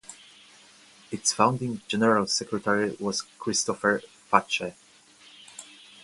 Its 1.11 1.31
founding 1.31 1.81
general 1.87 2.25
secretary 2.25 2.97
was 2.99 3.21
Christopher 3.37 4.01
Phatshwe. 4.33 4.73